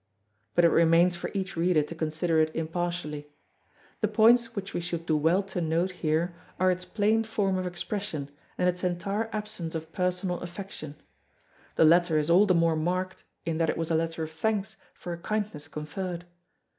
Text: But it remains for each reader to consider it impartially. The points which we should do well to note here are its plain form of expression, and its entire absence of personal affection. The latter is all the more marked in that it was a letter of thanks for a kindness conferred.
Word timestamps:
But 0.55 0.65
it 0.65 0.69
remains 0.69 1.15
for 1.15 1.29
each 1.31 1.55
reader 1.55 1.83
to 1.83 1.93
consider 1.93 2.39
it 2.39 2.49
impartially. 2.55 3.27
The 3.99 4.07
points 4.07 4.55
which 4.55 4.73
we 4.73 4.81
should 4.81 5.05
do 5.05 5.15
well 5.15 5.43
to 5.43 5.61
note 5.61 5.91
here 5.91 6.33
are 6.59 6.71
its 6.71 6.85
plain 6.85 7.23
form 7.23 7.55
of 7.55 7.67
expression, 7.67 8.31
and 8.57 8.67
its 8.67 8.83
entire 8.83 9.29
absence 9.31 9.75
of 9.75 9.91
personal 9.91 10.39
affection. 10.39 10.95
The 11.75 11.85
latter 11.85 12.17
is 12.17 12.31
all 12.31 12.47
the 12.47 12.55
more 12.55 12.75
marked 12.75 13.23
in 13.45 13.59
that 13.59 13.69
it 13.69 13.77
was 13.77 13.91
a 13.91 13.95
letter 13.95 14.23
of 14.23 14.31
thanks 14.31 14.77
for 14.95 15.13
a 15.13 15.19
kindness 15.19 15.67
conferred. 15.67 16.25